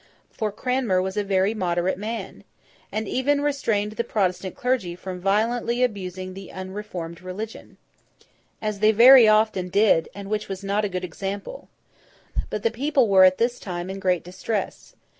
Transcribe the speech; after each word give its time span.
For 0.31 0.51
Cranmer 0.51 0.99
was 0.99 1.15
a 1.15 1.23
very 1.23 1.53
moderate 1.53 1.99
man, 1.99 2.43
and 2.91 3.07
even 3.07 3.41
restrained 3.41 3.91
the 3.91 4.03
Protestant 4.03 4.55
clergy 4.55 4.95
from 4.95 5.19
violently 5.19 5.83
abusing 5.83 6.33
the 6.33 6.51
unreformed 6.51 7.21
religion—as 7.21 8.79
they 8.79 8.91
very 8.93 9.27
often 9.27 9.69
did, 9.69 10.09
and 10.15 10.27
which 10.27 10.49
was 10.49 10.63
not 10.63 10.83
a 10.83 10.89
good 10.89 11.05
example. 11.05 11.69
But 12.49 12.63
the 12.63 12.71
people 12.71 13.07
were 13.09 13.25
at 13.25 13.37
this 13.37 13.59
time 13.59 13.91
in 13.91 13.99
great 13.99 14.23
distress. 14.23 14.95